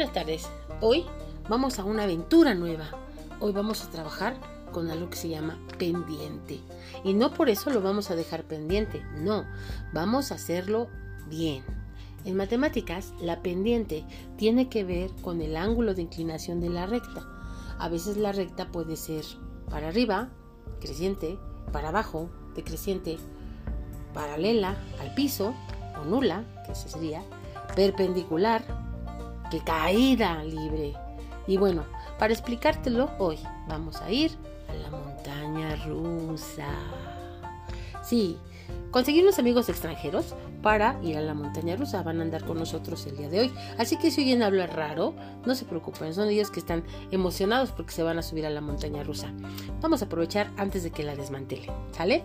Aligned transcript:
Buenas 0.00 0.14
tardes. 0.14 0.48
Hoy 0.80 1.04
vamos 1.46 1.78
a 1.78 1.84
una 1.84 2.04
aventura 2.04 2.54
nueva. 2.54 2.86
Hoy 3.38 3.52
vamos 3.52 3.84
a 3.84 3.90
trabajar 3.90 4.34
con 4.72 4.90
algo 4.90 5.10
que 5.10 5.18
se 5.18 5.28
llama 5.28 5.58
pendiente. 5.78 6.58
Y 7.04 7.12
no 7.12 7.34
por 7.34 7.50
eso 7.50 7.68
lo 7.68 7.82
vamos 7.82 8.10
a 8.10 8.16
dejar 8.16 8.44
pendiente, 8.44 9.04
no, 9.18 9.44
vamos 9.92 10.32
a 10.32 10.36
hacerlo 10.36 10.88
bien. 11.28 11.62
En 12.24 12.34
matemáticas, 12.34 13.12
la 13.20 13.42
pendiente 13.42 14.06
tiene 14.38 14.70
que 14.70 14.84
ver 14.84 15.10
con 15.20 15.42
el 15.42 15.54
ángulo 15.54 15.92
de 15.92 16.00
inclinación 16.00 16.62
de 16.62 16.70
la 16.70 16.86
recta. 16.86 17.26
A 17.78 17.90
veces 17.90 18.16
la 18.16 18.32
recta 18.32 18.72
puede 18.72 18.96
ser 18.96 19.26
para 19.68 19.88
arriba, 19.88 20.30
creciente, 20.80 21.38
para 21.72 21.90
abajo, 21.90 22.30
decreciente, 22.54 23.18
paralela 24.14 24.78
al 24.98 25.12
piso 25.12 25.52
o 26.00 26.06
nula, 26.06 26.46
que 26.66 26.74
sería, 26.74 27.22
perpendicular, 27.76 28.89
que 29.50 29.60
caída 29.60 30.42
libre. 30.44 30.94
Y 31.46 31.56
bueno, 31.56 31.84
para 32.18 32.32
explicártelo 32.32 33.10
hoy 33.18 33.38
vamos 33.68 34.00
a 34.00 34.10
ir 34.10 34.32
a 34.68 34.74
la 34.74 34.90
montaña 34.90 35.76
rusa. 35.86 36.68
Sí, 38.02 38.38
conseguir 38.90 39.22
unos 39.22 39.38
amigos 39.38 39.68
extranjeros 39.68 40.34
para 40.62 40.98
ir 41.02 41.16
a 41.16 41.20
la 41.20 41.34
montaña 41.34 41.76
rusa. 41.76 42.02
Van 42.02 42.20
a 42.20 42.22
andar 42.22 42.44
con 42.44 42.58
nosotros 42.58 43.06
el 43.06 43.16
día 43.16 43.28
de 43.28 43.40
hoy. 43.40 43.52
Así 43.78 43.96
que 43.96 44.10
si 44.10 44.22
oyen 44.22 44.42
hablar 44.42 44.74
raro, 44.76 45.14
no 45.46 45.54
se 45.54 45.64
preocupen. 45.64 46.12
Son 46.14 46.28
ellos 46.28 46.50
que 46.50 46.60
están 46.60 46.84
emocionados 47.10 47.72
porque 47.72 47.92
se 47.92 48.02
van 48.02 48.18
a 48.18 48.22
subir 48.22 48.46
a 48.46 48.50
la 48.50 48.60
montaña 48.60 49.02
rusa. 49.02 49.32
Vamos 49.80 50.02
a 50.02 50.06
aprovechar 50.06 50.50
antes 50.56 50.82
de 50.82 50.90
que 50.90 51.02
la 51.02 51.16
desmantele. 51.16 51.72
¿Sale? 51.92 52.22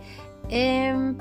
Empezamos. 0.49 1.15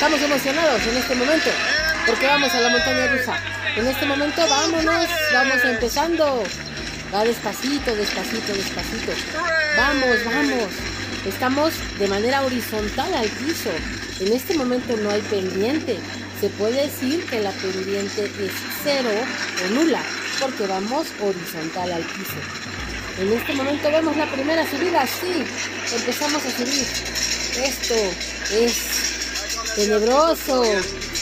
Estamos 0.00 0.22
emocionados 0.22 0.80
en 0.86 0.96
este 0.96 1.14
momento 1.14 1.50
porque 2.06 2.26
vamos 2.26 2.50
a 2.54 2.60
la 2.60 2.70
montaña 2.70 3.06
rusa. 3.08 3.36
En 3.76 3.86
este 3.86 4.06
momento 4.06 4.40
vámonos, 4.48 5.06
vamos 5.30 5.62
empezando. 5.62 6.42
Va 7.14 7.22
despacito, 7.22 7.94
despacito, 7.94 8.54
despacito. 8.54 9.12
Vamos, 9.76 10.24
vamos. 10.24 10.72
Estamos 11.26 11.74
de 11.98 12.08
manera 12.08 12.40
horizontal 12.40 13.12
al 13.12 13.28
piso. 13.28 13.68
En 14.20 14.32
este 14.32 14.54
momento 14.54 14.96
no 14.96 15.10
hay 15.10 15.20
pendiente. 15.20 15.98
Se 16.40 16.48
puede 16.48 16.86
decir 16.86 17.26
que 17.26 17.40
la 17.40 17.50
pendiente 17.50 18.24
es 18.24 18.52
cero 18.82 19.10
o 19.10 19.74
nula 19.74 20.00
porque 20.40 20.66
vamos 20.66 21.08
horizontal 21.20 21.92
al 21.92 22.02
piso. 22.04 22.40
En 23.20 23.34
este 23.34 23.52
momento 23.52 23.90
vemos 23.90 24.16
la 24.16 24.32
primera 24.32 24.64
subida, 24.66 25.06
sí, 25.06 25.44
empezamos 25.94 26.42
a 26.42 26.50
subir. 26.50 26.86
Esto 27.62 27.94
es 28.50 29.09
tenebroso, 29.74 30.62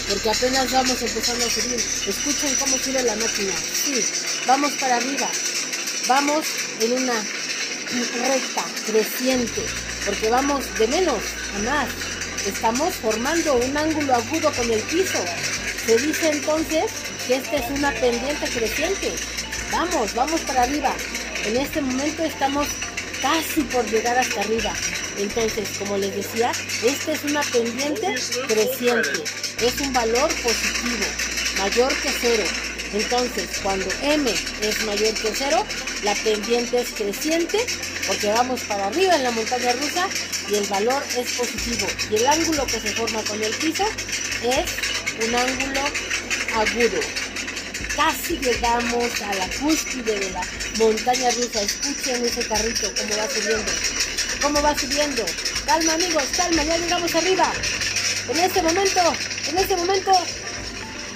porque 0.09 0.31
apenas 0.31 0.71
vamos 0.73 1.03
empezando 1.03 1.45
a 1.45 1.51
subir. 1.51 1.81
Escuchen 2.07 2.55
cómo 2.59 2.79
sube 2.79 3.03
la 3.03 3.17
máquina. 3.17 3.53
Sí, 3.57 4.05
vamos 4.47 4.73
para 4.73 4.97
arriba. 4.97 5.29
Vamos 6.09 6.47
en 6.81 6.93
una 6.93 7.15
recta 8.27 8.65
creciente, 8.87 9.63
porque 10.07 10.31
vamos 10.31 10.65
de 10.79 10.87
menos 10.89 11.23
a 11.57 11.59
más. 11.71 11.89
Estamos 12.47 12.95
formando 12.95 13.57
un 13.57 13.77
ángulo 13.77 14.15
agudo 14.15 14.53
con 14.53 14.71
el 14.71 14.81
piso. 14.83 15.19
Se 15.87 15.97
dice 15.99 16.31
entonces 16.31 16.85
que 17.27 17.37
esta 17.37 17.57
es 17.57 17.71
una 17.71 17.93
pendiente 17.93 18.49
creciente. 18.49 19.13
Vamos, 19.71 20.15
vamos 20.15 20.41
para 20.43 20.63
arriba. 20.63 20.95
En 21.45 21.57
este 21.57 21.81
momento 21.81 22.25
estamos 22.25 22.67
casi 23.20 23.62
por 23.62 23.84
llegar 23.91 24.19
hasta 24.19 24.41
arriba. 24.41 24.72
Entonces, 25.19 25.69
como 25.78 25.97
les 25.98 26.14
decía, 26.14 26.52
esta 26.84 27.12
es 27.12 27.24
una 27.24 27.41
pendiente 27.42 28.14
creciente. 28.47 29.24
Es 29.61 29.80
un 29.80 29.92
valor 29.92 30.28
positivo, 30.42 31.06
mayor 31.58 31.92
que 32.01 32.11
cero. 32.20 32.45
Entonces, 32.95 33.58
cuando 33.62 33.86
m 34.02 34.30
es 34.62 34.84
mayor 34.84 35.14
que 35.14 35.33
cero, 35.34 35.64
la 36.02 36.14
pendiente 36.14 36.80
es 36.80 36.89
creciente 36.92 37.58
porque 38.07 38.28
vamos 38.28 38.61
para 38.62 38.86
arriba 38.86 39.17
en 39.17 39.24
la 39.24 39.30
montaña 39.30 39.73
rusa 39.73 40.08
y 40.48 40.55
el 40.55 40.67
valor 40.68 41.02
es 41.17 41.33
positivo. 41.33 41.86
Y 42.11 42.17
el 42.17 42.27
ángulo 42.27 42.64
que 42.67 42.80
se 42.80 42.92
forma 42.95 43.23
con 43.24 43.42
el 43.42 43.52
piso 43.57 43.84
es 44.42 45.27
un 45.27 45.34
ángulo 45.34 45.80
agudo. 46.55 47.27
Casi 47.98 48.39
llegamos 48.39 49.23
a 49.23 49.35
la 49.35 49.48
cúspide 49.59 50.20
de 50.20 50.31
la 50.31 50.41
montaña 50.79 51.31
rusa. 51.33 51.63
Escuchen 51.63 52.25
ese 52.25 52.47
carrito, 52.47 52.92
cómo 52.97 53.17
va 53.17 53.29
subiendo. 53.29 53.73
Cómo 54.41 54.63
va 54.63 54.79
subiendo. 54.79 55.25
Calma 55.67 55.95
amigos, 55.95 56.23
calma, 56.37 56.63
ya 56.63 56.77
llegamos 56.79 57.13
arriba. 57.17 57.53
En 58.29 58.39
este 58.39 58.63
momento, 58.63 59.01
en 59.48 59.58
este 59.58 59.77
momento, 59.77 60.13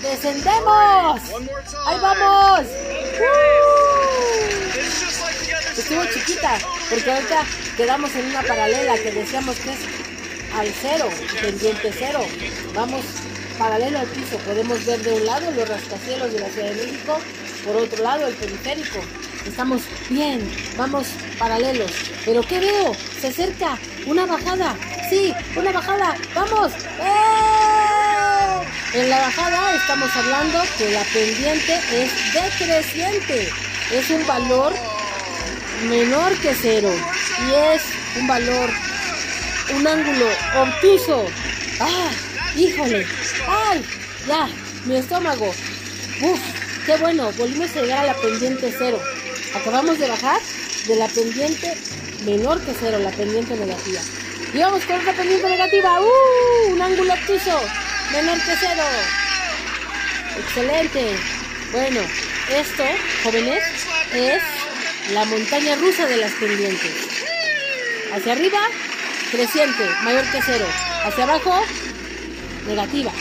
descendemos. 0.02 1.22
Ahí 1.86 1.98
vamos. 2.00 2.66
Uh. 3.20 3.42
Estuvo 5.78 6.04
chiquita, 6.06 6.58
porque 6.90 7.12
ahorita 7.12 7.44
quedamos 7.76 8.12
en 8.16 8.26
una 8.26 8.42
paralela 8.42 8.98
que 8.98 9.12
decíamos 9.12 9.54
que 9.60 9.70
es 9.70 9.78
al 10.58 10.74
cero, 10.82 11.08
pendiente 11.40 11.94
cero. 11.96 12.26
Vamos 12.74 13.04
paralelo 13.58 13.98
al 13.98 14.06
piso. 14.06 14.36
Podemos 14.38 14.84
ver 14.84 15.00
de 15.02 15.12
un 15.12 15.26
lado 15.26 15.50
los 15.50 15.68
rascacielos 15.68 16.32
de 16.32 16.40
la 16.40 16.48
Ciudad 16.48 16.70
de 16.70 16.86
México, 16.86 17.18
por 17.64 17.76
otro 17.76 18.02
lado 18.02 18.26
el 18.26 18.34
periférico. 18.34 19.00
Estamos 19.46 19.82
bien, 20.08 20.40
vamos 20.76 21.08
paralelos. 21.38 21.90
Pero 22.24 22.42
¿qué 22.42 22.60
veo? 22.60 22.94
Se 23.20 23.28
acerca 23.28 23.78
una 24.06 24.26
bajada. 24.26 24.76
Sí, 25.10 25.34
una 25.56 25.72
bajada. 25.72 26.16
¡Vamos! 26.34 26.72
¡Eh! 27.00 27.22
En 28.94 29.10
la 29.10 29.18
bajada 29.20 29.74
estamos 29.74 30.10
hablando 30.16 30.62
que 30.78 30.90
la 30.90 31.02
pendiente 31.04 31.80
es 31.92 32.32
decreciente. 32.32 33.48
Es 33.90 34.10
un 34.10 34.26
valor 34.26 34.72
menor 35.88 36.38
que 36.38 36.54
cero. 36.54 36.90
Y 37.46 37.74
es 37.74 37.82
un 38.20 38.26
valor, 38.26 38.70
un 39.74 39.86
ángulo 39.86 40.26
obtuso. 40.56 41.26
¡Ah! 41.80 42.10
¡Híjole! 42.56 43.06
¡Ay! 43.48 43.84
Ya, 44.26 44.48
mi 44.84 44.96
estómago. 44.96 45.48
¡Uf! 45.48 46.40
¡Qué 46.86 46.96
bueno! 46.96 47.32
Volvimos 47.32 47.70
a 47.76 47.80
llegar 47.80 48.04
a 48.04 48.06
la 48.08 48.14
pendiente 48.14 48.74
cero. 48.76 49.00
Acabamos 49.54 49.98
de 49.98 50.08
bajar 50.08 50.40
de 50.86 50.96
la 50.96 51.08
pendiente 51.08 51.74
menor 52.24 52.60
que 52.62 52.74
cero, 52.78 52.98
la 52.98 53.10
pendiente 53.10 53.56
negativa. 53.56 54.00
Y 54.52 54.58
vamos 54.58 54.84
con 54.84 55.00
otra 55.00 55.12
pendiente 55.14 55.48
negativa. 55.48 56.00
¡Uh! 56.00 56.72
Un 56.72 56.82
ángulo 56.82 57.14
obtuso. 57.14 57.58
Menor 58.12 58.36
que 58.38 58.54
cero. 58.60 58.82
Excelente. 60.38 61.16
Bueno, 61.72 62.00
esto, 62.50 62.84
jóvenes, 63.24 63.62
es 64.14 64.42
la 65.14 65.24
montaña 65.24 65.76
rusa 65.76 66.06
de 66.06 66.18
las 66.18 66.32
pendientes. 66.32 66.92
Hacia 68.14 68.32
arriba, 68.32 68.60
creciente, 69.30 69.84
mayor 70.04 70.30
que 70.30 70.40
cero. 70.44 70.66
Hacia 71.04 71.24
abajo, 71.24 71.62
negativa, 72.66 73.12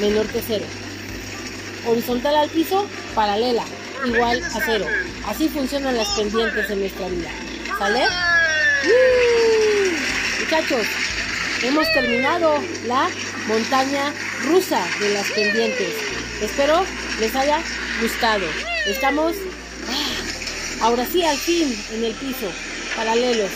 menor 0.00 0.26
que 0.26 0.42
cero. 0.46 0.64
Horizontal 1.86 2.36
al 2.36 2.48
piso, 2.50 2.86
paralela, 3.14 3.64
igual 4.04 4.42
a 4.42 4.60
cero. 4.64 4.86
Así 5.26 5.48
funcionan 5.48 5.96
las 5.96 6.08
pendientes 6.08 6.70
en 6.70 6.80
nuestra 6.80 7.08
vida. 7.08 7.30
¿Sale? 7.78 8.06
Muchachos, 10.40 10.86
hemos 11.62 11.92
terminado 11.92 12.58
la 12.86 13.08
montaña 13.46 14.12
rusa 14.46 14.82
de 15.00 15.14
las 15.14 15.30
pendientes. 15.30 15.94
Espero 16.42 16.84
les 17.20 17.34
haya 17.36 17.60
gustado. 18.00 18.46
Estamos 18.86 19.34
ah, 19.88 20.86
ahora 20.86 21.06
sí 21.06 21.22
al 21.22 21.36
fin 21.36 21.74
en 21.92 22.04
el 22.04 22.14
piso, 22.14 22.50
paralelos. 22.96 23.50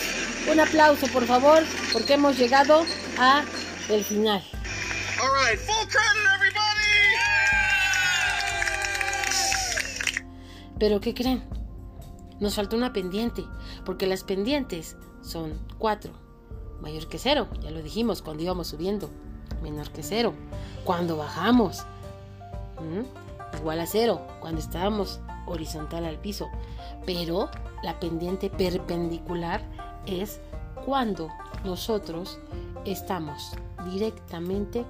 Un 0.50 0.60
aplauso 0.60 1.06
por 1.09 1.27
favor 1.27 1.62
porque 1.92 2.15
hemos 2.15 2.36
llegado 2.36 2.84
a 3.18 3.44
el 3.88 4.04
final. 4.04 4.42
All 5.22 5.31
right, 5.31 5.59
full 5.59 5.87
credit, 5.89 6.27
everybody! 6.34 6.65
Pero 10.78 11.01
¿qué 11.01 11.15
creen? 11.15 11.45
Nos 12.41 12.57
faltó 12.57 12.77
una 12.77 12.93
pendiente, 12.93 13.45
porque 13.84 14.07
las 14.07 14.25
pendientes 14.25 14.97
son 15.22 15.53
4, 15.78 16.13
mayor 16.81 17.07
que 17.09 17.19
0, 17.19 17.47
ya 17.61 17.71
lo 17.71 17.83
dijimos 17.83 18.22
cuando 18.22 18.43
íbamos 18.43 18.66
subiendo, 18.66 19.09
menor 19.63 19.91
que 19.91 20.03
0, 20.03 20.34
cuando 20.84 21.16
bajamos, 21.16 21.84
¿Mm? 22.81 23.57
igual 23.59 23.81
a 23.81 23.87
0, 23.87 24.21
cuando 24.41 24.61
estábamos 24.61 25.21
horizontal 25.47 26.05
al 26.07 26.19
piso, 26.19 26.49
pero 27.07 27.51
la 27.84 28.01
pendiente 28.01 28.51
perpendicular 28.51 29.63
es 30.07 30.41
cuando 30.84 31.28
nosotros 31.65 32.39
estamos 32.84 33.53
directamente 33.93 34.84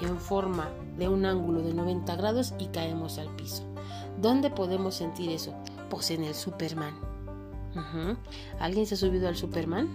en 0.00 0.18
forma 0.18 0.68
de 0.96 1.08
un 1.08 1.24
ángulo 1.24 1.62
de 1.62 1.74
90 1.74 2.16
grados 2.16 2.54
y 2.58 2.66
caemos 2.66 3.18
al 3.18 3.28
piso. 3.36 3.62
¿Dónde 4.20 4.50
podemos 4.50 4.94
sentir 4.94 5.30
eso? 5.30 5.54
Pues 5.90 6.10
en 6.10 6.24
el 6.24 6.34
Superman. 6.34 6.94
¿Alguien 8.60 8.86
se 8.86 8.94
ha 8.94 8.98
subido 8.98 9.28
al 9.28 9.36
Superman? 9.36 9.88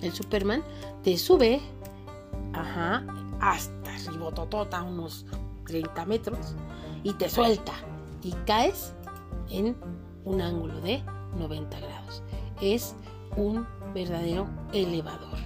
El 0.00 0.12
Superman 0.12 0.62
te 1.02 1.16
sube 1.18 1.60
ajá, 2.54 3.04
hasta 3.40 3.94
arriba, 3.94 4.30
totota, 4.32 4.82
unos 4.82 5.26
30 5.66 6.06
metros 6.06 6.54
y 7.02 7.12
te 7.14 7.28
suelta 7.28 7.72
y 8.22 8.32
caes 8.46 8.94
en 9.50 9.76
un 10.24 10.40
ángulo 10.40 10.80
de 10.80 11.02
90 11.38 11.80
grados. 11.80 12.22
Es 12.60 12.94
un 13.36 13.66
verdadero 13.94 14.48
elevador. 14.72 15.38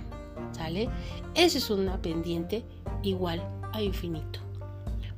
¿Sale? 0.53 0.89
Esa 1.35 1.59
es 1.59 1.71
una 1.71 2.01
pendiente 2.01 2.65
igual 3.03 3.43
a 3.73 3.83
infinito, 3.83 4.41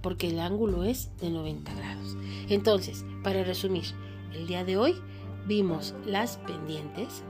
porque 0.02 0.28
el 0.28 0.40
ángulo 0.40 0.84
es 0.84 1.16
de 1.18 1.30
90 1.30 1.74
grados. 1.74 2.16
Entonces, 2.48 3.04
para 3.22 3.44
resumir, 3.44 3.84
el 4.34 4.46
día 4.46 4.64
de 4.64 4.76
hoy 4.76 4.96
vimos 5.46 5.94
las 6.04 6.36
pendientes 6.38 7.22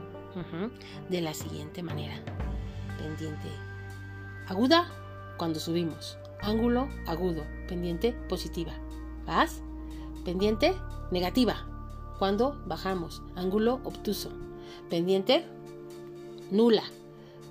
de 1.09 1.21
la 1.21 1.33
siguiente 1.33 1.83
manera. 1.83 2.15
Pendiente 2.97 3.47
aguda 4.47 4.87
cuando 5.37 5.59
subimos, 5.59 6.17
ángulo 6.41 6.87
agudo, 7.07 7.43
pendiente 7.67 8.13
positiva. 8.29 8.73
¿Vas? 9.25 9.61
Pendiente 10.25 10.75
negativa 11.11 11.65
cuando 12.19 12.61
bajamos, 12.67 13.23
ángulo 13.35 13.79
obtuso. 13.83 14.29
Pendiente 14.89 15.45
nula 16.51 16.83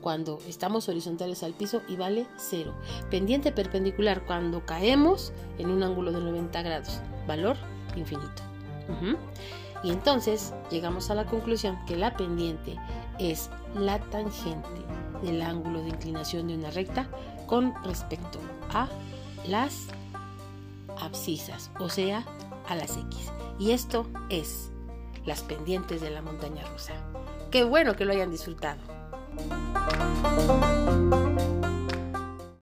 cuando 0.01 0.39
estamos 0.47 0.89
horizontales 0.89 1.43
al 1.43 1.53
piso 1.53 1.83
y 1.89 1.97
vale 1.97 2.27
0. 2.37 2.75
Pendiente 3.11 3.53
perpendicular 3.53 4.25
cuando 4.25 4.65
caemos 4.65 5.33
en 5.59 5.71
un 5.71 5.83
ángulo 5.83 6.13
de 6.13 6.21
90 6.21 6.63
grados, 6.63 7.01
valor 7.27 7.57
infinito. 7.97 8.43
Y 9.83 9.91
entonces 9.91 10.53
llegamos 10.71 11.11
a 11.11 11.15
la 11.15 11.27
conclusión 11.27 11.79
que 11.87 11.97
la 11.97 12.17
pendiente 12.17 12.77
es 13.19 13.51
la 13.75 13.99
tangente 13.99 14.69
del 15.23 15.43
ángulo 15.43 15.83
de 15.83 15.91
inclinación 15.91 16.49
de 16.49 16.55
una 16.55 16.71
recta 16.71 17.09
con 17.47 17.73
respecto 17.85 18.39
a 18.73 18.89
las 19.47 19.87
abscisas, 21.01 21.71
o 21.79 21.89
sea, 21.89 22.25
a 22.69 22.75
las 22.75 22.97
X. 22.97 23.33
Y 23.59 23.73
esto 23.73 24.07
es 24.29 24.71
las 25.27 25.43
pendientes 25.43 26.01
de 26.01 26.11
la 26.11 26.23
montaña 26.23 26.65
rusa. 26.73 26.95
Qué 27.51 27.65
bueno 27.65 27.97
que 27.97 28.05
lo 28.05 28.13
hayan 28.13 28.31
disfrutado. 28.31 28.79